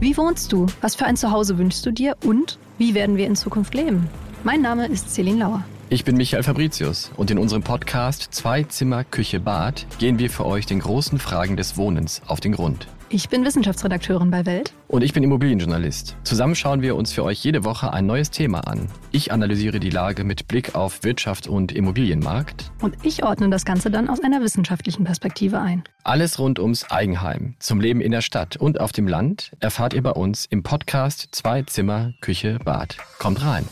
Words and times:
Wie 0.00 0.16
wohnst 0.16 0.52
du? 0.52 0.66
Was 0.80 0.94
für 0.94 1.06
ein 1.06 1.16
Zuhause 1.16 1.58
wünschst 1.58 1.84
du 1.84 1.90
dir? 1.90 2.16
Und 2.24 2.58
wie 2.78 2.94
werden 2.94 3.16
wir 3.16 3.26
in 3.26 3.36
Zukunft 3.36 3.74
leben? 3.74 4.08
Mein 4.44 4.62
Name 4.62 4.86
ist 4.86 5.12
Celine 5.12 5.40
Lauer. 5.40 5.64
Ich 5.88 6.04
bin 6.04 6.16
Michael 6.16 6.42
Fabricius 6.42 7.10
und 7.16 7.30
in 7.30 7.38
unserem 7.38 7.62
Podcast 7.62 8.28
Zwei 8.32 8.64
Zimmer, 8.64 9.04
Küche, 9.04 9.40
Bad 9.40 9.86
gehen 9.98 10.18
wir 10.18 10.30
für 10.30 10.44
euch 10.44 10.66
den 10.66 10.80
großen 10.80 11.18
Fragen 11.18 11.56
des 11.56 11.76
Wohnens 11.76 12.22
auf 12.26 12.40
den 12.40 12.52
Grund. 12.52 12.88
Ich 13.08 13.28
bin 13.28 13.44
Wissenschaftsredakteurin 13.44 14.32
bei 14.32 14.44
Welt. 14.46 14.72
Und 14.88 15.02
ich 15.02 15.12
bin 15.12 15.22
Immobilienjournalist. 15.22 16.16
Zusammen 16.24 16.56
schauen 16.56 16.82
wir 16.82 16.96
uns 16.96 17.12
für 17.12 17.22
euch 17.22 17.42
jede 17.44 17.64
Woche 17.64 17.92
ein 17.92 18.04
neues 18.04 18.32
Thema 18.32 18.66
an. 18.66 18.88
Ich 19.12 19.30
analysiere 19.30 19.78
die 19.78 19.90
Lage 19.90 20.24
mit 20.24 20.48
Blick 20.48 20.74
auf 20.74 21.04
Wirtschaft 21.04 21.46
und 21.46 21.70
Immobilienmarkt. 21.70 22.72
Und 22.82 22.96
ich 23.04 23.22
ordne 23.22 23.48
das 23.48 23.64
Ganze 23.64 23.92
dann 23.92 24.08
aus 24.08 24.20
einer 24.20 24.40
wissenschaftlichen 24.40 25.04
Perspektive 25.04 25.60
ein. 25.60 25.84
Alles 26.02 26.40
rund 26.40 26.58
ums 26.58 26.90
Eigenheim, 26.90 27.54
zum 27.60 27.80
Leben 27.80 28.00
in 28.00 28.10
der 28.10 28.22
Stadt 28.22 28.56
und 28.56 28.80
auf 28.80 28.90
dem 28.90 29.06
Land 29.06 29.52
erfahrt 29.60 29.94
ihr 29.94 30.02
bei 30.02 30.10
uns 30.10 30.46
im 30.46 30.64
Podcast 30.64 31.28
Zwei 31.30 31.62
Zimmer, 31.62 32.12
Küche, 32.20 32.58
Bad. 32.64 32.96
Kommt 33.20 33.44
rein. 33.44 33.66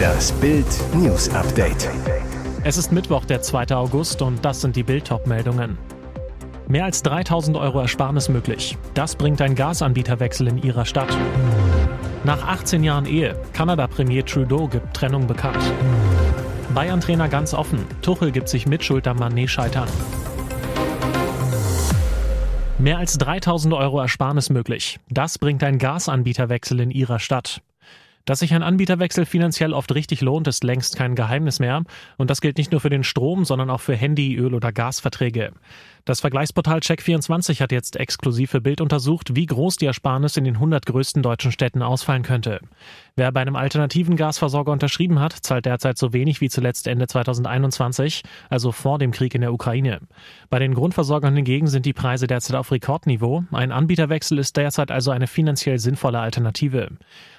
Das 0.00 0.32
Bild 0.32 0.66
News 0.94 1.28
Update. 1.30 1.90
Es 2.66 2.78
ist 2.78 2.92
Mittwoch, 2.92 3.26
der 3.26 3.42
2. 3.42 3.76
August 3.76 4.22
und 4.22 4.42
das 4.42 4.62
sind 4.62 4.74
die 4.74 4.84
bild 4.84 5.12
meldungen 5.26 5.76
Mehr 6.66 6.86
als 6.86 7.02
3000 7.02 7.58
Euro 7.58 7.80
Ersparnis 7.80 8.30
möglich. 8.30 8.78
Das 8.94 9.16
bringt 9.16 9.42
ein 9.42 9.54
Gasanbieterwechsel 9.54 10.48
in 10.48 10.56
ihrer 10.56 10.86
Stadt. 10.86 11.14
Nach 12.24 12.42
18 12.42 12.82
Jahren 12.82 13.04
Ehe, 13.04 13.38
Kanada-Premier 13.52 14.24
Trudeau 14.24 14.66
gibt 14.66 14.96
Trennung 14.96 15.26
bekannt. 15.26 15.58
Bayern-Trainer 16.74 17.28
ganz 17.28 17.52
offen, 17.52 17.84
Tuchel 18.00 18.32
gibt 18.32 18.48
sich 18.48 18.66
Mitschuld 18.66 19.06
am 19.06 19.18
Manet-Scheitern. 19.18 19.88
Mehr 22.78 22.96
als 22.96 23.18
3000 23.18 23.74
Euro 23.74 24.00
Ersparnis 24.00 24.48
möglich. 24.48 24.98
Das 25.10 25.38
bringt 25.38 25.62
ein 25.62 25.76
Gasanbieterwechsel 25.78 26.80
in 26.80 26.90
ihrer 26.90 27.18
Stadt. 27.18 27.60
Dass 28.24 28.38
sich 28.38 28.54
ein 28.54 28.62
Anbieterwechsel 28.62 29.26
finanziell 29.26 29.74
oft 29.74 29.94
richtig 29.94 30.22
lohnt, 30.22 30.48
ist 30.48 30.64
längst 30.64 30.96
kein 30.96 31.14
Geheimnis 31.14 31.60
mehr. 31.60 31.82
Und 32.16 32.30
das 32.30 32.40
gilt 32.40 32.56
nicht 32.56 32.72
nur 32.72 32.80
für 32.80 32.88
den 32.88 33.04
Strom, 33.04 33.44
sondern 33.44 33.68
auch 33.68 33.82
für 33.82 33.94
Handy, 33.94 34.34
Öl 34.36 34.54
oder 34.54 34.72
Gasverträge. 34.72 35.52
Das 36.06 36.20
Vergleichsportal 36.20 36.80
Check24 36.80 37.62
hat 37.62 37.72
jetzt 37.72 37.96
exklusiv 37.96 38.50
für 38.50 38.60
Bild 38.60 38.82
untersucht, 38.82 39.34
wie 39.36 39.46
groß 39.46 39.76
die 39.76 39.86
Ersparnis 39.86 40.36
in 40.36 40.44
den 40.44 40.56
100 40.56 40.84
größten 40.84 41.22
deutschen 41.22 41.50
Städten 41.50 41.80
ausfallen 41.80 42.22
könnte. 42.22 42.60
Wer 43.16 43.32
bei 43.32 43.40
einem 43.40 43.56
alternativen 43.56 44.16
Gasversorger 44.16 44.70
unterschrieben 44.70 45.18
hat, 45.18 45.32
zahlt 45.32 45.64
derzeit 45.64 45.96
so 45.96 46.12
wenig 46.12 46.42
wie 46.42 46.50
zuletzt 46.50 46.88
Ende 46.88 47.06
2021, 47.06 48.22
also 48.50 48.70
vor 48.70 48.98
dem 48.98 49.12
Krieg 49.12 49.34
in 49.34 49.40
der 49.40 49.54
Ukraine. 49.54 50.00
Bei 50.50 50.58
den 50.58 50.74
Grundversorgern 50.74 51.36
hingegen 51.36 51.68
sind 51.68 51.86
die 51.86 51.94
Preise 51.94 52.26
derzeit 52.26 52.56
auf 52.56 52.70
Rekordniveau. 52.70 53.44
Ein 53.50 53.72
Anbieterwechsel 53.72 54.38
ist 54.38 54.58
derzeit 54.58 54.90
also 54.90 55.10
eine 55.10 55.26
finanziell 55.26 55.78
sinnvolle 55.78 56.20
Alternative. 56.20 56.90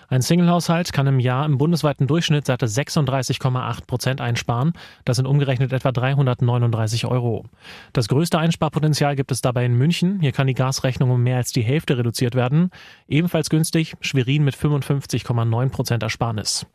Ein 0.07 0.21
Singlehaushalt 0.21 0.93
kann 0.93 1.07
im 1.07 1.19
Jahr 1.19 1.45
im 1.45 1.57
bundesweiten 1.57 2.05
Durchschnitt 2.05 2.45
satte 2.45 2.67
36,8 2.67 3.87
Prozent 3.87 4.21
einsparen. 4.21 4.73
Das 5.03 5.17
sind 5.17 5.25
umgerechnet 5.25 5.73
etwa 5.73 5.91
339 5.91 7.05
Euro. 7.05 7.45
Das 7.91 8.07
größte 8.07 8.37
Einsparpotenzial 8.55 9.17
gibt 9.17 9.33
es 9.33 9.41
dabei 9.41 9.65
in 9.65 9.73
München. 9.73 10.21
Hier 10.21 10.31
kann 10.31 10.47
die 10.47 10.53
Gasrechnung 10.53 11.11
um 11.11 11.21
mehr 11.21 11.35
als 11.35 11.51
die 11.51 11.61
Hälfte 11.61 11.97
reduziert 11.97 12.35
werden. 12.35 12.69
Ebenfalls 13.05 13.49
günstig 13.49 13.95
Schwerin 13.99 14.45
mit 14.45 14.55
55,9 14.55 15.69
Prozent 15.71 16.03
Ersparnis. 16.03 16.65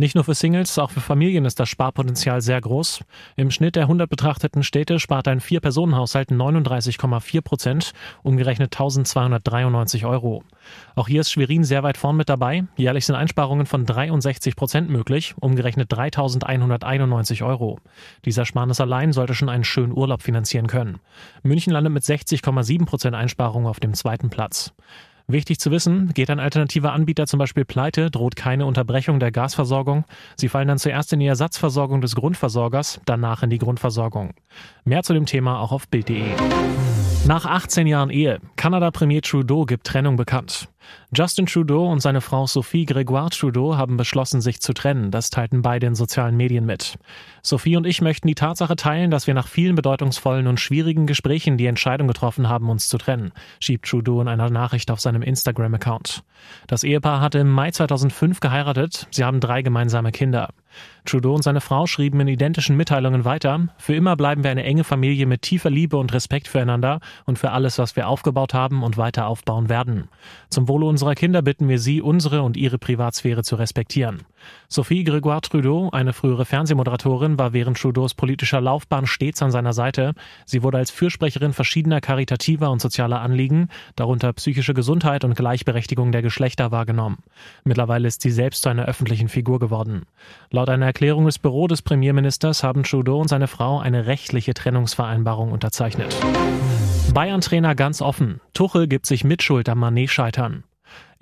Nicht 0.00 0.14
nur 0.14 0.24
für 0.24 0.32
Singles, 0.32 0.78
auch 0.78 0.90
für 0.90 1.02
Familien 1.02 1.44
ist 1.44 1.60
das 1.60 1.68
Sparpotenzial 1.68 2.40
sehr 2.40 2.58
groß. 2.58 3.04
Im 3.36 3.50
Schnitt 3.50 3.76
der 3.76 3.82
100 3.82 4.08
betrachteten 4.08 4.62
Städte 4.62 4.98
spart 4.98 5.28
ein 5.28 5.40
Vier-Personen-Haushalt 5.40 6.30
39,4 6.30 7.42
Prozent, 7.42 7.92
umgerechnet 8.22 8.72
1293 8.72 10.06
Euro. 10.06 10.42
Auch 10.94 11.06
hier 11.06 11.20
ist 11.20 11.30
Schwerin 11.30 11.64
sehr 11.64 11.82
weit 11.82 11.98
vorn 11.98 12.16
mit 12.16 12.30
dabei. 12.30 12.64
Jährlich 12.78 13.04
sind 13.04 13.14
Einsparungen 13.14 13.66
von 13.66 13.84
63 13.84 14.56
Prozent 14.56 14.88
möglich, 14.88 15.34
umgerechnet 15.38 15.92
3191 15.92 17.42
Euro. 17.42 17.78
Dieser 18.24 18.46
Sparnis 18.46 18.80
allein 18.80 19.12
sollte 19.12 19.34
schon 19.34 19.50
einen 19.50 19.64
schönen 19.64 19.92
Urlaub 19.92 20.22
finanzieren 20.22 20.66
können. 20.66 21.00
München 21.42 21.74
landet 21.74 21.92
mit 21.92 22.04
60,7 22.04 22.86
Prozent 22.86 23.14
Einsparungen 23.14 23.68
auf 23.68 23.80
dem 23.80 23.92
zweiten 23.92 24.30
Platz. 24.30 24.72
Wichtig 25.32 25.60
zu 25.60 25.70
wissen, 25.70 26.12
geht 26.12 26.28
ein 26.28 26.40
alternativer 26.40 26.92
Anbieter 26.92 27.26
zum 27.26 27.38
Beispiel 27.38 27.64
pleite, 27.64 28.10
droht 28.10 28.34
keine 28.34 28.66
Unterbrechung 28.66 29.20
der 29.20 29.30
Gasversorgung. 29.30 30.04
Sie 30.36 30.48
fallen 30.48 30.66
dann 30.66 30.78
zuerst 30.78 31.12
in 31.12 31.20
die 31.20 31.26
Ersatzversorgung 31.26 32.00
des 32.00 32.16
Grundversorgers, 32.16 33.00
danach 33.04 33.42
in 33.42 33.50
die 33.50 33.58
Grundversorgung. 33.58 34.34
Mehr 34.84 35.02
zu 35.02 35.14
dem 35.14 35.26
Thema 35.26 35.60
auch 35.60 35.70
auf 35.70 35.86
Bild.de. 35.88 36.24
Nach 37.26 37.44
18 37.44 37.86
Jahren 37.86 38.10
Ehe, 38.10 38.40
Kanada-Premier 38.56 39.20
Trudeau 39.20 39.66
gibt 39.66 39.86
Trennung 39.86 40.16
bekannt. 40.16 40.68
Justin 41.14 41.46
Trudeau 41.46 41.86
und 41.86 42.00
seine 42.00 42.20
Frau 42.20 42.46
Sophie 42.46 42.86
Gregoire 42.86 43.30
Trudeau 43.30 43.76
haben 43.76 43.96
beschlossen, 43.96 44.40
sich 44.40 44.60
zu 44.60 44.72
trennen. 44.72 45.10
Das 45.10 45.30
teilten 45.30 45.60
beide 45.60 45.86
in 45.86 45.94
sozialen 45.94 46.36
Medien 46.36 46.64
mit. 46.64 46.98
Sophie 47.42 47.76
und 47.76 47.86
ich 47.86 48.00
möchten 48.00 48.26
die 48.26 48.34
Tatsache 48.34 48.74
teilen, 48.74 49.10
dass 49.10 49.26
wir 49.26 49.34
nach 49.34 49.48
vielen 49.48 49.76
bedeutungsvollen 49.76 50.46
und 50.46 50.60
schwierigen 50.60 51.06
Gesprächen 51.06 51.58
die 51.58 51.66
Entscheidung 51.66 52.08
getroffen 52.08 52.48
haben, 52.48 52.70
uns 52.70 52.88
zu 52.88 52.96
trennen, 52.96 53.32
schiebt 53.60 53.88
Trudeau 53.88 54.20
in 54.20 54.28
einer 54.28 54.50
Nachricht 54.50 54.90
auf 54.90 55.00
seinem 55.00 55.22
Instagram-Account. 55.22 56.22
Das 56.66 56.84
Ehepaar 56.84 57.20
hatte 57.20 57.38
im 57.38 57.50
Mai 57.50 57.70
2005 57.70 58.40
geheiratet. 58.40 59.06
Sie 59.10 59.24
haben 59.24 59.40
drei 59.40 59.62
gemeinsame 59.62 60.12
Kinder. 60.12 60.50
Trudeau 61.04 61.34
und 61.34 61.42
seine 61.42 61.60
Frau 61.60 61.86
schrieben 61.86 62.20
in 62.20 62.28
identischen 62.28 62.76
Mitteilungen 62.76 63.24
weiter, 63.24 63.68
für 63.78 63.94
immer 63.94 64.16
bleiben 64.16 64.44
wir 64.44 64.50
eine 64.50 64.64
enge 64.64 64.84
Familie 64.84 65.26
mit 65.26 65.42
tiefer 65.42 65.70
Liebe 65.70 65.96
und 65.96 66.12
Respekt 66.12 66.48
füreinander 66.48 67.00
und 67.24 67.38
für 67.38 67.50
alles, 67.50 67.78
was 67.78 67.96
wir 67.96 68.08
aufgebaut 68.08 68.54
haben 68.54 68.82
und 68.82 68.96
weiter 68.96 69.26
aufbauen 69.26 69.68
werden. 69.68 70.08
Zum 70.50 70.68
Wohle 70.68 70.86
unserer 70.86 71.14
Kinder 71.14 71.42
bitten 71.42 71.68
wir 71.68 71.78
Sie, 71.78 72.02
unsere 72.02 72.42
und 72.42 72.56
Ihre 72.56 72.78
Privatsphäre 72.78 73.42
zu 73.42 73.56
respektieren. 73.56 74.22
Sophie 74.68 75.04
Gregoire 75.04 75.42
Trudeau, 75.42 75.90
eine 75.90 76.12
frühere 76.12 76.44
Fernsehmoderatorin, 76.44 77.38
war 77.38 77.52
während 77.52 77.78
Trudeaus 77.78 78.14
politischer 78.14 78.60
Laufbahn 78.60 79.06
stets 79.06 79.42
an 79.42 79.50
seiner 79.50 79.72
Seite. 79.72 80.14
Sie 80.46 80.62
wurde 80.62 80.78
als 80.78 80.90
Fürsprecherin 80.90 81.52
verschiedener 81.52 82.00
karitativer 82.00 82.70
und 82.70 82.80
sozialer 82.80 83.20
Anliegen, 83.20 83.68
darunter 83.96 84.32
psychische 84.32 84.74
Gesundheit 84.74 85.24
und 85.24 85.34
Gleichberechtigung 85.34 86.12
der 86.12 86.22
Geschlechter, 86.22 86.70
wahrgenommen. 86.70 87.18
Mittlerweile 87.64 88.08
ist 88.08 88.22
sie 88.22 88.30
selbst 88.30 88.62
zu 88.62 88.68
einer 88.68 88.86
öffentlichen 88.86 89.28
Figur 89.28 89.58
geworden. 89.58 90.06
Laut 90.50 90.68
einer 90.68 90.86
Erklärung 90.90 91.24
des 91.26 91.38
Büro 91.38 91.68
des 91.68 91.82
Premierministers 91.82 92.64
haben 92.64 92.82
Trudeau 92.82 93.20
und 93.20 93.28
seine 93.28 93.46
Frau 93.46 93.78
eine 93.78 94.06
rechtliche 94.06 94.54
Trennungsvereinbarung 94.54 95.52
unterzeichnet. 95.52 96.12
Bayern-Trainer 97.14 97.76
ganz 97.76 98.02
offen. 98.02 98.40
Tuchel 98.54 98.88
gibt 98.88 99.06
sich 99.06 99.22
Mitschuld 99.22 99.68
am 99.68 99.78
Manet-Scheitern. 99.78 100.64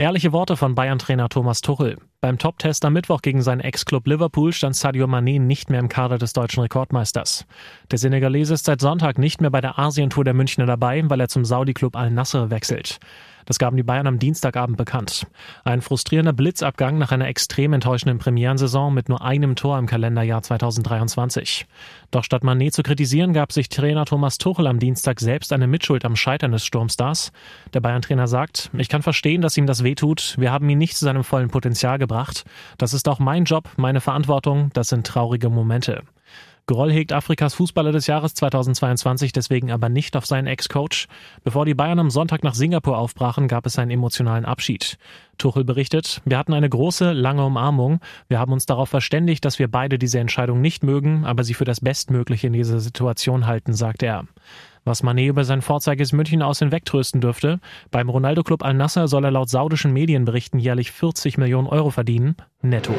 Ehrliche 0.00 0.32
Worte 0.32 0.56
von 0.56 0.76
Bayern-Trainer 0.76 1.28
Thomas 1.28 1.60
Tuchel. 1.60 1.96
Beim 2.20 2.38
Top-Test 2.38 2.84
am 2.84 2.92
Mittwoch 2.92 3.20
gegen 3.20 3.42
seinen 3.42 3.58
Ex-Club 3.58 4.06
Liverpool 4.06 4.52
stand 4.52 4.76
Sadio 4.76 5.06
Mané 5.06 5.40
nicht 5.40 5.70
mehr 5.70 5.80
im 5.80 5.88
Kader 5.88 6.18
des 6.18 6.32
deutschen 6.32 6.60
Rekordmeisters. 6.60 7.46
Der 7.90 7.98
Senegalese 7.98 8.54
ist 8.54 8.66
seit 8.66 8.80
Sonntag 8.80 9.18
nicht 9.18 9.40
mehr 9.40 9.50
bei 9.50 9.60
der 9.60 9.76
Asientour 9.76 10.22
der 10.22 10.34
Münchner 10.34 10.66
dabei, 10.66 11.02
weil 11.10 11.18
er 11.18 11.28
zum 11.28 11.44
Saudi-Club 11.44 11.96
Al-Nasser 11.96 12.48
wechselt. 12.50 13.00
Das 13.48 13.58
gaben 13.58 13.78
die 13.78 13.82
Bayern 13.82 14.06
am 14.06 14.18
Dienstagabend 14.18 14.76
bekannt. 14.76 15.26
Ein 15.64 15.80
frustrierender 15.80 16.34
Blitzabgang 16.34 16.98
nach 16.98 17.12
einer 17.12 17.28
extrem 17.28 17.72
enttäuschenden 17.72 18.18
Premierensaison 18.18 18.92
mit 18.92 19.08
nur 19.08 19.22
einem 19.22 19.56
Tor 19.56 19.78
im 19.78 19.86
Kalenderjahr 19.86 20.42
2023. 20.42 21.66
Doch 22.10 22.24
statt 22.24 22.44
Manet 22.44 22.74
zu 22.74 22.82
kritisieren, 22.82 23.32
gab 23.32 23.52
sich 23.52 23.70
Trainer 23.70 24.04
Thomas 24.04 24.36
Tuchel 24.36 24.66
am 24.66 24.78
Dienstag 24.78 25.18
selbst 25.20 25.50
eine 25.54 25.66
Mitschuld 25.66 26.04
am 26.04 26.14
Scheitern 26.14 26.52
des 26.52 26.66
Sturmstars. 26.66 27.32
Der 27.72 27.80
Bayern-Trainer 27.80 28.28
sagt, 28.28 28.70
ich 28.76 28.90
kann 28.90 29.00
verstehen, 29.00 29.40
dass 29.40 29.56
ihm 29.56 29.66
das 29.66 29.82
wehtut. 29.88 30.34
Wir 30.38 30.52
haben 30.52 30.68
ihn 30.68 30.78
nicht 30.78 30.96
zu 30.96 31.04
seinem 31.04 31.24
vollen 31.24 31.48
Potenzial 31.48 31.98
gebracht. 31.98 32.44
Das 32.76 32.92
ist 32.92 33.08
auch 33.08 33.18
mein 33.18 33.44
Job, 33.44 33.70
meine 33.76 34.02
Verantwortung. 34.02 34.70
Das 34.74 34.88
sind 34.88 35.06
traurige 35.06 35.48
Momente. 35.48 36.02
Groll 36.66 36.92
hegt 36.92 37.14
Afrikas 37.14 37.54
Fußballer 37.54 37.92
des 37.92 38.06
Jahres 38.06 38.34
2022 38.34 39.32
deswegen 39.32 39.70
aber 39.70 39.88
nicht 39.88 40.14
auf 40.16 40.26
seinen 40.26 40.46
Ex-Coach. 40.46 41.08
Bevor 41.42 41.64
die 41.64 41.72
Bayern 41.72 41.98
am 41.98 42.10
Sonntag 42.10 42.44
nach 42.44 42.52
Singapur 42.52 42.98
aufbrachen, 42.98 43.48
gab 43.48 43.64
es 43.64 43.78
einen 43.78 43.90
emotionalen 43.90 44.44
Abschied. 44.44 44.98
Tuchel 45.38 45.64
berichtet, 45.64 46.20
wir 46.26 46.36
hatten 46.36 46.52
eine 46.52 46.68
große, 46.68 47.12
lange 47.12 47.46
Umarmung. 47.46 48.00
Wir 48.28 48.38
haben 48.38 48.52
uns 48.52 48.66
darauf 48.66 48.90
verständigt, 48.90 49.46
dass 49.46 49.58
wir 49.58 49.70
beide 49.70 49.98
diese 49.98 50.18
Entscheidung 50.18 50.60
nicht 50.60 50.82
mögen, 50.82 51.24
aber 51.24 51.42
sie 51.42 51.54
für 51.54 51.64
das 51.64 51.80
Bestmögliche 51.80 52.48
in 52.48 52.52
dieser 52.52 52.80
Situation 52.80 53.46
halten, 53.46 53.72
sagt 53.72 54.02
er. 54.02 54.26
Was 54.88 55.04
Mané 55.04 55.26
über 55.26 55.44
sein 55.44 55.60
Vorzeiges 55.60 56.14
München 56.14 56.40
aus 56.42 56.60
hinwegtrösten 56.60 57.20
dürfte. 57.20 57.60
Beim 57.90 58.08
Ronaldo-Club 58.08 58.64
Al-Nasser 58.64 59.06
soll 59.06 59.22
er 59.22 59.30
laut 59.30 59.50
saudischen 59.50 59.92
Medienberichten 59.92 60.58
jährlich 60.58 60.92
40 60.92 61.36
Millionen 61.36 61.68
Euro 61.68 61.90
verdienen. 61.90 62.36
Netto. 62.62 62.94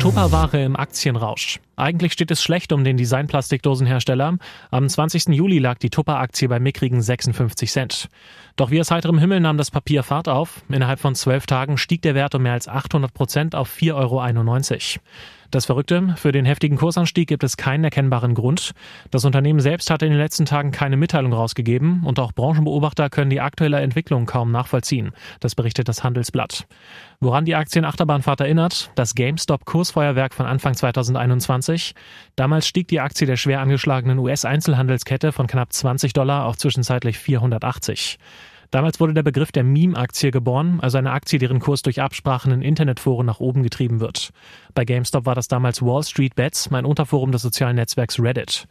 Tupperware 0.00 0.64
im 0.64 0.74
Aktienrausch. 0.74 1.60
Eigentlich 1.76 2.12
steht 2.12 2.32
es 2.32 2.42
schlecht 2.42 2.72
um 2.72 2.82
den 2.82 2.96
Designplastikdosenhersteller. 2.96 4.38
Am 4.72 4.88
20. 4.88 5.28
Juli 5.28 5.60
lag 5.60 5.78
die 5.78 5.90
Tupper-Aktie 5.90 6.48
bei 6.48 6.58
mickrigen 6.58 7.00
56 7.00 7.70
Cent. 7.70 8.08
Doch 8.56 8.72
wie 8.72 8.80
aus 8.80 8.90
heiterem 8.90 9.18
Himmel 9.18 9.38
nahm 9.38 9.58
das 9.58 9.70
Papier 9.70 10.02
Fahrt 10.02 10.28
auf. 10.28 10.62
Innerhalb 10.68 10.98
von 10.98 11.14
zwölf 11.14 11.46
Tagen 11.46 11.78
stieg 11.78 12.02
der 12.02 12.16
Wert 12.16 12.34
um 12.34 12.42
mehr 12.42 12.54
als 12.54 12.66
800 12.66 13.14
Prozent 13.14 13.54
auf 13.54 13.72
4,91 13.72 13.94
Euro. 13.94 15.02
Das 15.50 15.64
Verrückte, 15.64 16.14
für 16.16 16.30
den 16.30 16.44
heftigen 16.44 16.76
Kursanstieg 16.76 17.26
gibt 17.26 17.42
es 17.42 17.56
keinen 17.56 17.82
erkennbaren 17.82 18.34
Grund. 18.34 18.72
Das 19.10 19.24
Unternehmen 19.24 19.60
selbst 19.60 19.88
hat 19.88 20.02
in 20.02 20.10
den 20.10 20.18
letzten 20.18 20.44
Tagen 20.44 20.72
keine 20.72 20.98
Mitteilung 20.98 21.32
rausgegeben 21.32 22.02
und 22.04 22.20
auch 22.20 22.32
Branchenbeobachter 22.32 23.08
können 23.08 23.30
die 23.30 23.40
aktuelle 23.40 23.80
Entwicklung 23.80 24.26
kaum 24.26 24.52
nachvollziehen. 24.52 25.12
Das 25.40 25.54
berichtet 25.54 25.88
das 25.88 26.04
Handelsblatt. 26.04 26.66
Woran 27.20 27.46
die 27.46 27.54
Aktienachterbahnfahrt 27.54 28.40
erinnert, 28.40 28.90
das 28.94 29.14
GameStop-Kursfeuerwerk 29.14 30.34
von 30.34 30.44
Anfang 30.44 30.74
2021. 30.74 31.94
Damals 32.36 32.68
stieg 32.68 32.88
die 32.88 33.00
Aktie 33.00 33.26
der 33.26 33.36
schwer 33.36 33.60
angeschlagenen 33.60 34.18
US-Einzelhandelskette 34.18 35.32
von 35.32 35.46
knapp 35.46 35.72
20 35.72 36.12
Dollar 36.12 36.44
auf 36.44 36.58
zwischenzeitlich 36.58 37.18
480. 37.18 38.18
Damals 38.70 39.00
wurde 39.00 39.14
der 39.14 39.22
Begriff 39.22 39.50
der 39.50 39.64
Meme-Aktie 39.64 40.30
geboren, 40.30 40.78
also 40.80 40.98
eine 40.98 41.12
Aktie, 41.12 41.38
deren 41.38 41.58
Kurs 41.58 41.80
durch 41.80 42.02
Absprachen 42.02 42.52
in 42.52 42.60
Internetforen 42.60 43.24
nach 43.24 43.40
oben 43.40 43.62
getrieben 43.62 44.00
wird. 44.00 44.30
Bei 44.74 44.84
GameStop 44.84 45.24
war 45.24 45.34
das 45.34 45.48
damals 45.48 45.80
Wall 45.80 46.02
Street 46.02 46.34
Bets, 46.34 46.70
mein 46.70 46.84
Unterforum 46.84 47.32
des 47.32 47.42
sozialen 47.42 47.76
Netzwerks 47.76 48.20
Reddit. 48.20 48.66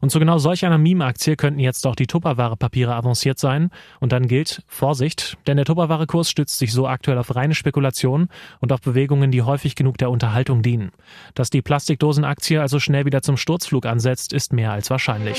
Und 0.00 0.10
zu 0.10 0.18
genau 0.18 0.38
solch 0.38 0.64
einer 0.64 0.78
Meme-Aktie 0.78 1.36
könnten 1.36 1.60
jetzt 1.60 1.86
auch 1.86 1.94
die 1.94 2.06
Tupperware-Papiere 2.06 2.94
avanciert 2.94 3.38
sein. 3.38 3.70
Und 4.00 4.12
dann 4.12 4.26
gilt 4.26 4.62
Vorsicht, 4.66 5.36
denn 5.46 5.56
der 5.58 5.66
Tupperware-Kurs 5.66 6.30
stützt 6.30 6.58
sich 6.58 6.72
so 6.72 6.88
aktuell 6.88 7.18
auf 7.18 7.36
reine 7.36 7.54
Spekulation 7.54 8.28
und 8.60 8.72
auf 8.72 8.80
Bewegungen, 8.80 9.30
die 9.30 9.42
häufig 9.42 9.76
genug 9.76 9.98
der 9.98 10.10
Unterhaltung 10.10 10.62
dienen. 10.62 10.92
Dass 11.34 11.50
die 11.50 11.62
Plastikdosen-Aktie 11.62 12.60
also 12.60 12.80
schnell 12.80 13.04
wieder 13.04 13.22
zum 13.22 13.36
Sturzflug 13.36 13.86
ansetzt, 13.86 14.32
ist 14.32 14.52
mehr 14.52 14.72
als 14.72 14.90
wahrscheinlich. 14.90 15.38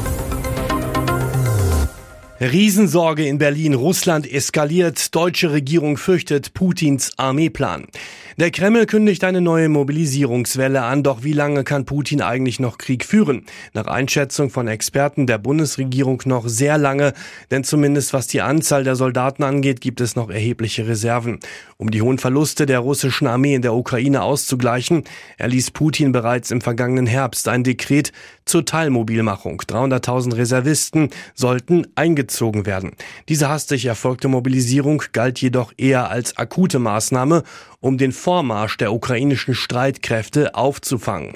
Riesensorge 2.41 3.27
in 3.27 3.37
Berlin. 3.37 3.75
Russland 3.75 4.25
eskaliert. 4.31 5.13
Deutsche 5.13 5.51
Regierung 5.51 5.97
fürchtet 5.97 6.55
Putins 6.55 7.11
Armeeplan. 7.17 7.85
Der 8.37 8.49
Kreml 8.49 8.87
kündigt 8.87 9.23
eine 9.23 9.41
neue 9.41 9.69
Mobilisierungswelle 9.69 10.81
an, 10.81 11.03
doch 11.03 11.23
wie 11.23 11.33
lange 11.33 11.63
kann 11.63 11.85
Putin 11.85 12.23
eigentlich 12.23 12.59
noch 12.59 12.79
Krieg 12.79 13.05
führen? 13.05 13.45
Nach 13.73 13.85
Einschätzung 13.85 14.49
von 14.49 14.67
Experten 14.67 15.27
der 15.27 15.37
Bundesregierung 15.37 16.23
noch 16.25 16.47
sehr 16.47 16.79
lange, 16.79 17.13
denn 17.51 17.63
zumindest 17.63 18.11
was 18.13 18.25
die 18.25 18.41
Anzahl 18.41 18.83
der 18.83 18.95
Soldaten 18.95 19.43
angeht, 19.43 19.79
gibt 19.79 20.01
es 20.01 20.15
noch 20.15 20.31
erhebliche 20.31 20.87
Reserven. 20.87 21.39
Um 21.77 21.91
die 21.91 22.01
hohen 22.01 22.17
Verluste 22.17 22.65
der 22.65 22.79
russischen 22.79 23.27
Armee 23.27 23.53
in 23.53 23.61
der 23.61 23.75
Ukraine 23.75 24.23
auszugleichen, 24.23 25.03
erließ 25.37 25.69
Putin 25.69 26.11
bereits 26.11 26.49
im 26.49 26.61
vergangenen 26.61 27.05
Herbst 27.05 27.47
ein 27.47 27.63
Dekret 27.63 28.11
zur 28.51 28.65
Teilmobilmachung. 28.65 29.61
300.000 29.61 30.35
Reservisten 30.35 31.09
sollten 31.33 31.87
eingezogen 31.95 32.65
werden. 32.65 32.91
Diese 33.29 33.47
hastig 33.47 33.85
erfolgte 33.85 34.27
Mobilisierung 34.27 35.01
galt 35.13 35.39
jedoch 35.39 35.71
eher 35.77 36.11
als 36.11 36.37
akute 36.37 36.77
Maßnahme, 36.77 37.43
um 37.81 37.97
den 37.97 38.11
Vormarsch 38.11 38.77
der 38.77 38.93
ukrainischen 38.93 39.55
Streitkräfte 39.55 40.55
aufzufangen. 40.55 41.33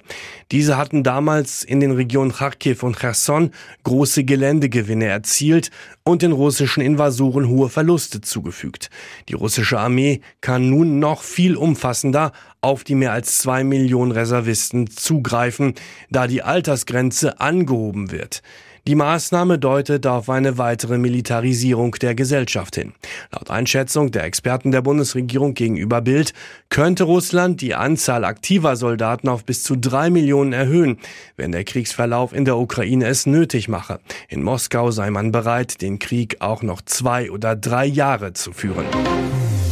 Diese 0.52 0.78
hatten 0.78 1.04
damals 1.04 1.64
in 1.64 1.80
den 1.80 1.92
Regionen 1.92 2.32
Kharkiv 2.32 2.84
und 2.84 2.98
Cherson 2.98 3.52
große 3.84 4.24
Geländegewinne 4.24 5.08
erzielt 5.08 5.72
und 6.04 6.22
den 6.22 6.32
russischen 6.32 6.82
Invasoren 6.82 7.50
hohe 7.50 7.68
Verluste 7.70 8.22
zugefügt. 8.22 8.92
Die 9.28 9.34
russische 9.34 9.80
Armee 9.80 10.22
kann 10.40 10.70
nun 10.70 11.00
noch 11.00 11.24
viel 11.24 11.58
umfassender 11.58 12.32
auf 12.62 12.84
die 12.84 12.96
mehr 12.96 13.12
als 13.12 13.40
zwei 13.40 13.64
Millionen 13.64 14.12
Reservisten 14.12 14.88
zugreifen, 14.88 15.74
da 16.12 16.28
die 16.28 16.44
Altersgrenze 16.44 17.40
angehoben 17.40 18.12
wird. 18.12 18.44
Die 18.88 18.94
Maßnahme 18.94 19.58
deutet 19.58 20.06
auf 20.06 20.30
eine 20.30 20.60
weitere 20.60 21.00
Militarisierung 21.00 21.94
der 21.94 22.14
Gesellschaft 22.14 22.76
hin. 22.76 22.94
Laut 23.32 23.50
Einschätzung 23.50 24.12
der 24.12 24.26
Experten 24.26 24.72
der 24.72 24.84
Bundesregierung 24.84 25.56
gegenüber 25.56 26.02
Bild 26.02 26.34
könnte 26.70 27.06
Russland 27.06 27.62
die 27.62 27.74
Anzahl 27.74 28.24
aktiver 28.24 28.76
Soldaten 28.76 29.28
auf 29.28 29.44
bis 29.44 29.64
zu 29.64 29.76
drei 29.76 30.12
Millionen 30.12 30.54
erhöhen, 30.54 31.00
wenn 31.36 31.52
der 31.52 31.64
Kriegsverlauf 31.64 32.32
in 32.32 32.46
der 32.46 32.58
Ukraine 32.58 33.08
es 33.08 33.26
nötig 33.26 33.70
mache. 33.70 34.00
In 34.30 34.44
Moskau 34.44 34.92
sei 34.92 35.10
man 35.10 35.32
bereit, 35.32 35.82
den 35.82 35.98
Krieg 35.98 36.38
auch 36.42 36.62
noch 36.62 36.84
zwei 36.84 37.32
oder 37.32 37.56
drei 37.56 37.88
Jahre 37.88 38.34
zu 38.34 38.54
führen. 38.54 38.86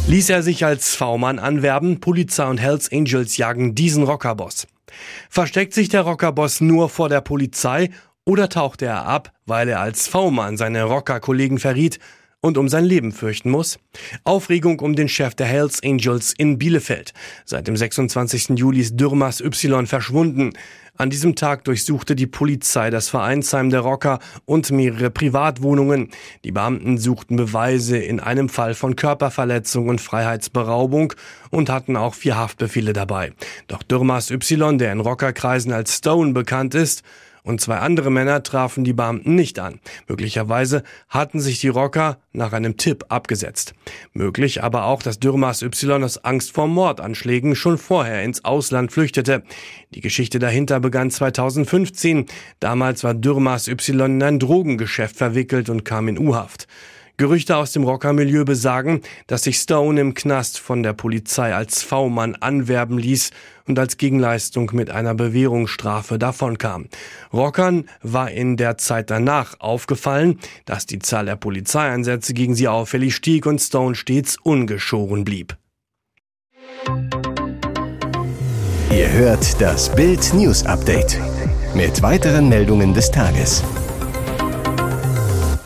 Ließ 0.08 0.28
er 0.30 0.42
sich 0.42 0.64
als 0.64 0.96
V-Mann 0.96 1.38
anwerben, 1.38 2.00
Polizei 2.00 2.46
und 2.48 2.58
Hells 2.58 2.90
Angels 2.90 3.36
jagen 3.36 3.76
diesen 3.76 4.02
Rockerboss. 4.02 4.66
Versteckt 5.30 5.72
sich 5.72 5.88
der 5.88 6.02
Rockerboss 6.02 6.60
nur 6.60 6.88
vor 6.88 7.08
der 7.08 7.20
Polizei 7.20 7.90
oder 8.24 8.48
tauchte 8.48 8.86
er 8.86 9.06
ab, 9.06 9.32
weil 9.46 9.68
er 9.68 9.80
als 9.80 10.08
V-Mann 10.08 10.56
seine 10.56 10.84
Rocker-Kollegen 10.84 11.58
verriet 11.58 11.98
und 12.40 12.58
um 12.58 12.68
sein 12.68 12.84
Leben 12.84 13.12
fürchten 13.12 13.50
muss? 13.50 13.78
Aufregung 14.24 14.80
um 14.80 14.96
den 14.96 15.08
Chef 15.08 15.34
der 15.34 15.46
Hells 15.46 15.82
Angels 15.82 16.34
in 16.36 16.58
Bielefeld. 16.58 17.12
Seit 17.44 17.68
dem 17.68 17.76
26. 17.76 18.50
Juli 18.58 18.80
ist 18.80 18.96
Dürmas 18.96 19.40
Y 19.40 19.86
verschwunden. 19.86 20.52
An 20.96 21.10
diesem 21.10 21.34
Tag 21.34 21.64
durchsuchte 21.64 22.14
die 22.14 22.28
Polizei 22.28 22.88
das 22.88 23.08
Vereinsheim 23.08 23.68
der 23.68 23.80
Rocker 23.80 24.20
und 24.44 24.70
mehrere 24.70 25.10
Privatwohnungen. 25.10 26.10
Die 26.44 26.52
Beamten 26.52 26.98
suchten 26.98 27.36
Beweise 27.36 27.98
in 27.98 28.20
einem 28.20 28.48
Fall 28.48 28.74
von 28.74 28.94
Körperverletzung 28.94 29.88
und 29.88 30.00
Freiheitsberaubung 30.00 31.14
und 31.50 31.68
hatten 31.68 31.96
auch 31.96 32.14
vier 32.14 32.36
Haftbefehle 32.36 32.92
dabei. 32.92 33.32
Doch 33.66 33.82
Dürmas 33.82 34.30
Y, 34.30 34.78
der 34.78 34.92
in 34.92 35.00
Rockerkreisen 35.00 35.72
als 35.72 35.96
Stone 35.96 36.32
bekannt 36.32 36.74
ist, 36.76 37.02
und 37.44 37.60
zwei 37.60 37.76
andere 37.76 38.10
Männer 38.10 38.42
trafen 38.42 38.84
die 38.84 38.94
Beamten 38.94 39.34
nicht 39.34 39.58
an. 39.58 39.78
Möglicherweise 40.08 40.82
hatten 41.08 41.40
sich 41.40 41.60
die 41.60 41.68
Rocker 41.68 42.18
nach 42.32 42.52
einem 42.52 42.76
Tipp 42.76 43.04
abgesetzt. 43.10 43.74
Möglich 44.14 44.64
aber 44.64 44.86
auch, 44.86 45.02
dass 45.02 45.20
Dürrmaß 45.20 45.62
Y 45.62 46.02
aus 46.02 46.24
Angst 46.24 46.52
vor 46.52 46.66
Mordanschlägen 46.66 47.54
schon 47.54 47.78
vorher 47.78 48.24
ins 48.24 48.44
Ausland 48.44 48.92
flüchtete. 48.92 49.42
Die 49.94 50.00
Geschichte 50.00 50.38
dahinter 50.38 50.80
begann 50.80 51.10
2015. 51.10 52.26
Damals 52.60 53.04
war 53.04 53.14
Dürrmaß 53.14 53.68
Y 53.68 54.14
in 54.16 54.22
ein 54.22 54.38
Drogengeschäft 54.38 55.16
verwickelt 55.16 55.68
und 55.68 55.84
kam 55.84 56.08
in 56.08 56.18
U-Haft. 56.18 56.66
Gerüchte 57.16 57.56
aus 57.56 57.70
dem 57.70 57.84
Rockermilieu 57.84 58.44
besagen, 58.44 59.00
dass 59.28 59.44
sich 59.44 59.58
Stone 59.58 60.00
im 60.00 60.14
Knast 60.14 60.58
von 60.58 60.82
der 60.82 60.94
Polizei 60.94 61.54
als 61.54 61.84
V-Mann 61.84 62.34
anwerben 62.34 62.98
ließ 62.98 63.30
und 63.66 63.78
als 63.78 63.98
Gegenleistung 63.98 64.70
mit 64.74 64.90
einer 64.90 65.14
Bewährungsstrafe 65.14 66.18
davonkam. 66.18 66.88
Rockern 67.32 67.84
war 68.02 68.32
in 68.32 68.56
der 68.56 68.78
Zeit 68.78 69.10
danach 69.10 69.60
aufgefallen, 69.60 70.40
dass 70.64 70.86
die 70.86 70.98
Zahl 70.98 71.26
der 71.26 71.36
Polizeieinsätze 71.36 72.34
gegen 72.34 72.56
sie 72.56 72.66
auffällig 72.66 73.14
stieg 73.14 73.46
und 73.46 73.60
Stone 73.60 73.94
stets 73.94 74.36
ungeschoren 74.42 75.24
blieb. 75.24 75.56
Ihr 78.90 79.12
hört 79.12 79.60
das 79.60 79.94
Bild 79.94 80.34
News 80.34 80.66
Update 80.66 81.18
mit 81.74 82.02
weiteren 82.02 82.48
Meldungen 82.48 82.92
des 82.92 83.10
Tages. 83.10 83.62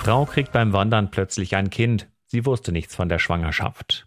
Frau 0.08 0.24
kriegt 0.24 0.52
beim 0.52 0.72
Wandern 0.72 1.10
plötzlich 1.10 1.54
ein 1.54 1.68
Kind. 1.68 2.08
Sie 2.24 2.46
wusste 2.46 2.72
nichts 2.72 2.94
von 2.94 3.10
der 3.10 3.18
Schwangerschaft. 3.18 4.06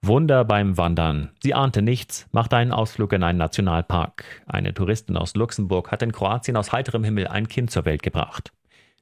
Wunder 0.00 0.46
beim 0.46 0.78
Wandern. 0.78 1.28
Sie 1.42 1.52
ahnte 1.52 1.82
nichts, 1.82 2.26
machte 2.32 2.56
einen 2.56 2.72
Ausflug 2.72 3.12
in 3.12 3.22
einen 3.22 3.36
Nationalpark. 3.36 4.24
Eine 4.46 4.72
Touristin 4.72 5.18
aus 5.18 5.34
Luxemburg 5.34 5.90
hat 5.90 6.00
in 6.00 6.12
Kroatien 6.12 6.56
aus 6.56 6.72
heiterem 6.72 7.04
Himmel 7.04 7.26
ein 7.28 7.48
Kind 7.48 7.70
zur 7.70 7.84
Welt 7.84 8.02
gebracht. 8.02 8.50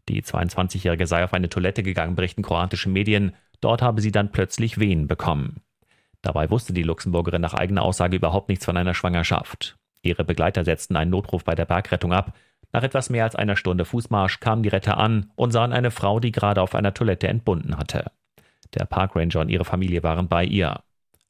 Die 0.08 0.20
22-Jährige 0.20 1.06
sei 1.06 1.22
auf 1.22 1.34
eine 1.34 1.50
Toilette 1.50 1.84
gegangen, 1.84 2.16
berichten 2.16 2.42
kroatische 2.42 2.88
Medien. 2.88 3.36
Dort 3.60 3.80
habe 3.80 4.00
sie 4.00 4.10
dann 4.10 4.32
plötzlich 4.32 4.80
Wehen 4.80 5.06
bekommen. 5.06 5.60
Dabei 6.22 6.50
wusste 6.50 6.72
die 6.72 6.82
Luxemburgerin 6.82 7.42
nach 7.42 7.54
eigener 7.54 7.82
Aussage 7.82 8.16
überhaupt 8.16 8.48
nichts 8.48 8.64
von 8.64 8.76
einer 8.76 8.94
Schwangerschaft. 8.94 9.76
Ihre 10.02 10.24
Begleiter 10.24 10.64
setzten 10.64 10.96
einen 10.96 11.12
Notruf 11.12 11.44
bei 11.44 11.54
der 11.54 11.66
Bergrettung 11.66 12.12
ab. 12.12 12.32
Nach 12.78 12.84
etwas 12.84 13.10
mehr 13.10 13.24
als 13.24 13.34
einer 13.34 13.56
Stunde 13.56 13.84
Fußmarsch 13.84 14.38
kamen 14.38 14.62
die 14.62 14.68
Retter 14.68 14.98
an 14.98 15.32
und 15.34 15.50
sahen 15.50 15.72
eine 15.72 15.90
Frau, 15.90 16.20
die 16.20 16.30
gerade 16.30 16.62
auf 16.62 16.76
einer 16.76 16.94
Toilette 16.94 17.26
entbunden 17.26 17.76
hatte. 17.76 18.12
Der 18.72 18.84
Parkranger 18.84 19.40
und 19.40 19.48
ihre 19.48 19.64
Familie 19.64 20.04
waren 20.04 20.28
bei 20.28 20.44
ihr. 20.44 20.78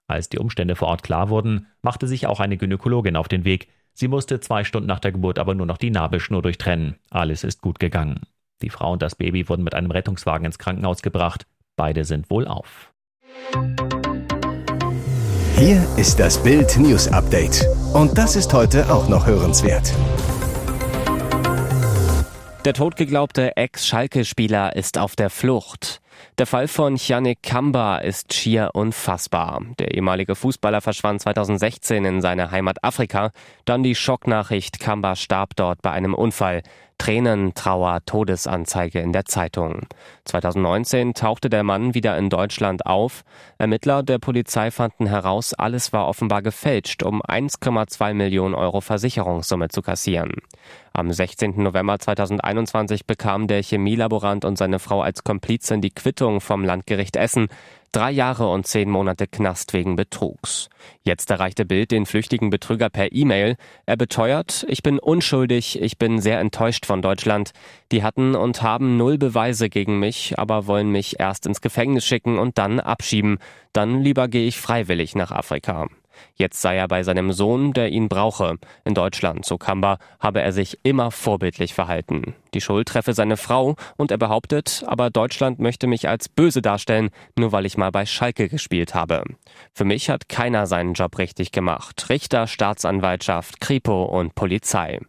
Als 0.06 0.28
die 0.28 0.38
Umstände 0.38 0.76
vor 0.76 0.88
Ort 0.88 1.02
klar 1.02 1.30
wurden, 1.30 1.66
machte 1.80 2.06
sich 2.06 2.26
auch 2.26 2.40
eine 2.40 2.58
Gynäkologin 2.58 3.16
auf 3.16 3.28
den 3.28 3.46
Weg. 3.46 3.68
Sie 3.94 4.08
musste 4.08 4.40
zwei 4.40 4.62
Stunden 4.62 4.88
nach 4.88 5.00
der 5.00 5.12
Geburt 5.12 5.38
aber 5.38 5.54
nur 5.54 5.64
noch 5.64 5.78
die 5.78 5.88
Nabelschnur 5.88 6.42
durchtrennen. 6.42 6.96
Alles 7.08 7.44
ist 7.44 7.62
gut 7.62 7.78
gegangen. 7.78 8.26
Die 8.60 8.68
Frau 8.68 8.92
und 8.92 9.00
das 9.00 9.14
Baby 9.14 9.48
wurden 9.48 9.64
mit 9.64 9.74
einem 9.74 9.90
Rettungswagen 9.90 10.44
ins 10.44 10.58
Krankenhaus 10.58 11.00
gebracht. 11.00 11.46
Beide 11.76 12.04
sind 12.04 12.28
wohl 12.28 12.46
auf. 12.46 12.92
Hier 15.56 15.82
ist 15.96 16.20
das 16.20 16.42
Bild 16.42 16.76
News 16.76 17.08
Update. 17.08 17.66
Und 17.94 18.18
das 18.18 18.36
ist 18.36 18.52
heute 18.52 18.92
auch 18.92 19.08
noch 19.08 19.26
hörenswert. 19.26 19.94
Der 22.64 22.74
totgeglaubte 22.74 23.56
Ex-Schalke-Spieler 23.56 24.74
ist 24.74 24.98
auf 24.98 25.14
der 25.14 25.30
Flucht. 25.30 26.00
Der 26.38 26.46
Fall 26.46 26.66
von 26.66 26.96
Yannick 26.96 27.42
Kamba 27.42 27.98
ist 27.98 28.34
schier 28.34 28.70
unfassbar. 28.74 29.62
Der 29.78 29.94
ehemalige 29.94 30.34
Fußballer 30.34 30.80
verschwand 30.80 31.22
2016 31.22 32.04
in 32.04 32.20
seine 32.20 32.50
Heimat 32.50 32.82
Afrika. 32.82 33.30
Dann 33.64 33.84
die 33.84 33.94
Schocknachricht, 33.94 34.80
Kamba 34.80 35.14
starb 35.14 35.54
dort 35.54 35.82
bei 35.82 35.92
einem 35.92 36.14
Unfall. 36.14 36.62
Tränen, 36.98 37.54
Trauer, 37.54 38.00
Todesanzeige 38.04 39.00
in 39.00 39.12
der 39.12 39.24
Zeitung. 39.24 39.86
2019 40.24 41.14
tauchte 41.14 41.48
der 41.48 41.62
Mann 41.62 41.94
wieder 41.94 42.18
in 42.18 42.28
Deutschland 42.28 42.84
auf. 42.84 43.22
Ermittler 43.56 44.02
der 44.02 44.18
Polizei 44.18 44.70
fanden 44.70 45.06
heraus, 45.06 45.54
alles 45.54 45.92
war 45.92 46.06
offenbar 46.08 46.42
gefälscht, 46.42 47.02
um 47.02 47.22
1,2 47.22 48.14
Millionen 48.14 48.54
Euro 48.54 48.80
Versicherungssumme 48.80 49.68
zu 49.68 49.80
kassieren. 49.80 50.34
Am 50.92 51.12
16. 51.12 51.62
November 51.62 51.98
2021 51.98 53.06
bekam 53.06 53.46
der 53.46 53.62
Chemielaborant 53.62 54.44
und 54.44 54.58
seine 54.58 54.80
Frau 54.80 55.00
als 55.00 55.22
Komplizin 55.22 55.80
die 55.80 55.90
Quittung 55.90 56.40
vom 56.40 56.64
Landgericht 56.64 57.14
Essen. 57.14 57.48
Drei 57.92 58.10
Jahre 58.10 58.48
und 58.48 58.66
zehn 58.66 58.90
Monate 58.90 59.26
Knast 59.26 59.72
wegen 59.72 59.96
Betrugs. 59.96 60.68
Jetzt 61.02 61.30
erreichte 61.30 61.64
Bild 61.64 61.90
den 61.90 62.04
flüchtigen 62.04 62.50
Betrüger 62.50 62.90
per 62.90 63.12
E-Mail. 63.12 63.56
Er 63.86 63.96
beteuert, 63.96 64.66
ich 64.68 64.82
bin 64.82 64.98
unschuldig, 64.98 65.80
ich 65.80 65.96
bin 65.96 66.20
sehr 66.20 66.38
enttäuscht 66.38 66.84
von 66.84 67.00
Deutschland. 67.00 67.52
Die 67.90 68.02
hatten 68.02 68.34
und 68.34 68.60
haben 68.60 68.98
null 68.98 69.16
Beweise 69.16 69.70
gegen 69.70 69.98
mich, 69.98 70.38
aber 70.38 70.66
wollen 70.66 70.90
mich 70.90 71.18
erst 71.18 71.46
ins 71.46 71.62
Gefängnis 71.62 72.04
schicken 72.04 72.38
und 72.38 72.58
dann 72.58 72.78
abschieben. 72.78 73.38
Dann 73.72 74.02
lieber 74.02 74.28
gehe 74.28 74.46
ich 74.46 74.58
freiwillig 74.58 75.14
nach 75.14 75.30
Afrika. 75.30 75.88
Jetzt 76.34 76.60
sei 76.60 76.76
er 76.76 76.88
bei 76.88 77.02
seinem 77.02 77.32
Sohn, 77.32 77.72
der 77.72 77.90
ihn 77.90 78.08
brauche. 78.08 78.56
In 78.84 78.94
Deutschland, 78.94 79.44
so 79.44 79.58
Kamba, 79.58 79.98
habe 80.20 80.40
er 80.40 80.52
sich 80.52 80.78
immer 80.82 81.10
vorbildlich 81.10 81.74
verhalten. 81.74 82.34
Die 82.54 82.60
Schuld 82.60 82.88
treffe 82.88 83.12
seine 83.12 83.36
Frau 83.36 83.76
und 83.96 84.10
er 84.10 84.18
behauptet, 84.18 84.84
aber 84.86 85.10
Deutschland 85.10 85.58
möchte 85.58 85.86
mich 85.86 86.08
als 86.08 86.28
böse 86.28 86.62
darstellen, 86.62 87.10
nur 87.36 87.52
weil 87.52 87.66
ich 87.66 87.76
mal 87.76 87.90
bei 87.90 88.06
Schalke 88.06 88.48
gespielt 88.48 88.94
habe. 88.94 89.22
Für 89.72 89.84
mich 89.84 90.10
hat 90.10 90.28
keiner 90.28 90.66
seinen 90.66 90.94
Job 90.94 91.18
richtig 91.18 91.52
gemacht. 91.52 92.08
Richter, 92.08 92.46
Staatsanwaltschaft, 92.46 93.60
Kripo 93.60 94.04
und 94.04 94.34
Polizei. 94.34 95.00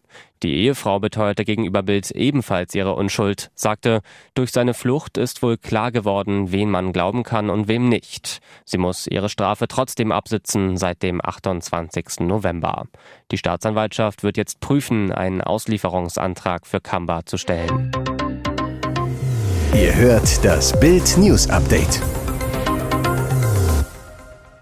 Die 0.44 0.56
Ehefrau 0.56 1.00
beteuerte 1.00 1.44
gegenüber 1.44 1.84
Bild 1.84 2.12
ebenfalls 2.12 2.74
ihre 2.74 2.96
Unschuld, 2.96 3.52
sagte, 3.56 4.02
durch 4.36 4.52
seine 4.52 4.74
Flucht 4.74 5.18
ist 5.18 5.44
wohl 5.44 5.58
klar 5.58 5.92
geworden, 5.92 6.52
wen 6.52 6.70
man 6.70 6.94
glauben 6.94 7.24
kann 7.24 7.50
und 7.50 7.68
wem 7.68 7.90
nicht. 7.90 8.40
Sie 8.64 8.78
muss 8.78 9.06
ihre 9.06 9.28
Strafe 9.28 9.68
trotzdem 9.68 10.14
absitzen 10.14 10.78
seit 10.78 11.04
dem 11.04 11.20
28. 11.24 12.22
November. 12.22 12.86
Die 13.32 13.38
Staatsanwaltschaft 13.38 14.24
wird 14.24 14.38
jetzt 14.38 14.62
prüfen, 14.62 15.12
einen 15.12 15.42
Auslieferungsantrag 15.42 16.66
für 16.66 16.80
Kamba 16.80 17.26
zu 17.26 17.38
stellen. 17.38 17.92
Ihr 19.74 19.96
hört 19.96 20.44
das 20.44 20.78
Bild 20.80 21.18
News 21.18 21.50
Update. 21.50 22.02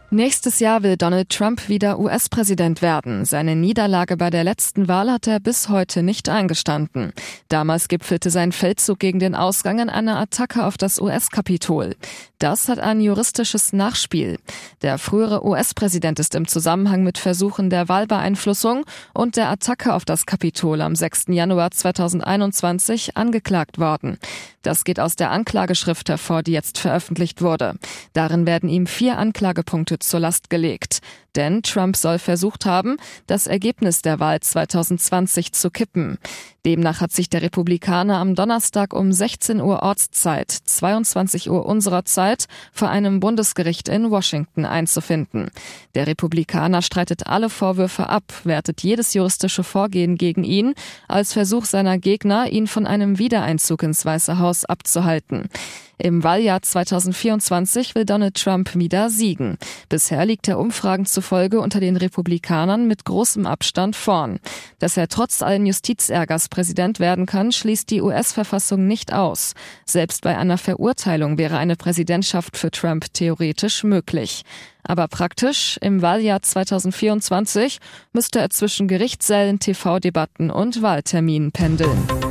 Nächstes 0.10 0.62
Jahr 0.62 0.84
will 0.84 0.96
Donald 0.96 1.30
Trump 1.30 1.68
wieder 1.68 2.00
US-Präsident 2.00 2.82
werden. 2.82 3.26
Seine 3.26 3.58
Niederlage 3.58 4.16
bei 4.16 4.30
der 4.30 4.46
letzten 4.46 4.88
Wahl 4.88 5.12
hat 5.12 5.28
er 5.28 5.42
bis 5.42 5.68
heute 5.68 6.02
nicht 6.02 6.30
eingestanden. 6.30 7.12
Damals 7.50 7.90
gipfelte 7.90 8.30
sein 8.30 8.54
Feldzug 8.54 9.00
gegen 9.00 9.20
den 9.20 9.36
Ausgang 9.36 9.80
in 9.80 9.90
einer 9.90 10.18
Attacke 10.18 10.66
auf 10.66 10.78
das 10.78 11.02
US-Kapitol. 11.02 11.98
Das 12.40 12.70
hat 12.70 12.80
ein 12.80 13.02
juristisches 13.02 13.74
Nachspiel. 13.74 14.38
Der 14.82 14.98
frühere 14.98 15.46
US-Präsident 15.46 16.20
ist 16.20 16.36
im 16.36 16.48
Zusammenhang 16.48 17.04
mit 17.04 17.18
Versuchen 17.18 17.70
der 17.70 17.90
Wahlbeeinflussung 17.90 18.86
und 19.14 19.36
der 19.36 19.50
Attacke 19.50 19.94
auf 19.94 20.06
das 20.06 20.26
Kapitol 20.26 20.82
am 20.82 20.96
6. 20.96 21.26
Januar 21.30 21.72
2021 21.72 23.18
angeklagt 23.18 23.78
worden. 23.78 24.20
Das 24.62 24.84
geht 24.84 25.00
aus 25.00 25.16
der 25.16 25.32
Anklageschrift 25.32 26.10
hervor, 26.10 26.44
die 26.44 26.52
jetzt 26.52 26.78
veröffentlicht 26.78 27.42
wurde. 27.42 27.76
Darin 28.14 28.46
werden 28.46 28.70
ihm 28.70 28.86
vier 28.86 29.18
Anklagepunkte 29.18 29.97
zur 30.00 30.20
Last 30.20 30.50
gelegt. 30.50 31.00
Denn 31.38 31.62
Trump 31.62 31.96
soll 31.96 32.18
versucht 32.20 32.66
haben, 32.66 32.98
das 33.28 33.48
Ergebnis 33.48 34.02
der 34.02 34.20
Wahl 34.20 34.40
2020 34.40 35.54
zu 35.54 35.70
kippen. 35.70 36.18
Demnach 36.66 37.00
hat 37.00 37.14
sich 37.14 37.30
der 37.30 37.44
Republikaner 37.44 38.18
am 38.18 38.36
Donnerstag 38.36 38.94
um 38.94 39.14
16 39.14 39.62
Uhr 39.62 39.84
Ortszeit, 39.84 40.52
22 40.52 41.50
Uhr 41.50 41.66
unserer 41.66 42.04
Zeit, 42.04 42.48
vor 42.74 42.90
einem 42.90 43.22
Bundesgericht 43.22 43.88
in 43.88 44.12
Washington 44.12 44.66
einzufinden. 44.66 45.50
Der 45.96 46.08
Republikaner 46.08 46.82
streitet 46.82 47.28
alle 47.28 47.50
Vorwürfe 47.50 48.10
ab, 48.10 48.24
wertet 48.44 48.82
jedes 48.82 49.14
juristische 49.14 49.64
Vorgehen 49.64 50.18
gegen 50.18 50.44
ihn 50.44 50.74
als 51.08 51.34
Versuch 51.34 51.64
seiner 51.64 52.00
Gegner, 52.00 52.52
ihn 52.52 52.68
von 52.68 52.86
einem 52.86 53.20
Wiedereinzug 53.20 53.84
ins 53.84 54.04
Weiße 54.04 54.40
Haus 54.40 54.66
abzuhalten. 54.66 55.50
Im 56.00 56.24
Wahljahr 56.24 56.62
2024 56.62 57.96
will 57.96 58.06
Donald 58.06 58.36
Trump 58.36 58.76
wieder 58.76 59.10
siegen. 59.10 59.58
Bisher 59.90 60.26
liegt 60.28 60.48
er 60.48 60.60
Umfragen 60.60 61.08
zufolge 61.28 61.60
unter 61.60 61.82
den 61.82 61.98
Republikanern 61.98 62.88
mit 62.88 63.04
großem 63.04 63.46
Abstand 63.46 63.98
vorn. 63.98 64.40
Dass 64.80 64.96
er 64.96 65.10
trotz 65.10 65.42
allen 65.42 65.66
Justizärgers 65.66 66.48
Präsident 66.48 67.02
werden 67.02 67.26
kann, 67.26 67.52
schließt 67.52 67.90
die 67.90 68.02
US-Verfassung 68.02 68.88
nicht 68.88 69.12
aus. 69.12 69.54
Selbst 69.86 70.22
bei 70.22 70.38
einer 70.38 70.58
Verurteilung 70.58 71.38
wäre 71.38 71.58
eine 71.58 71.76
Präsidentschaft 71.76 72.56
für 72.56 72.72
Trump 72.72 73.14
theoretisch 73.14 73.84
möglich. 73.84 74.44
Aber 74.84 75.10
praktisch, 75.10 75.78
im 75.82 76.02
Wahljahr 76.02 76.42
2024 76.42 77.80
müsste 78.14 78.40
er 78.40 78.50
zwischen 78.50 78.88
Gerichtssälen, 78.88 79.60
TV-Debatten 79.60 80.50
und 80.50 80.82
Wahlterminen 80.82 81.52
pendeln. 81.52 82.27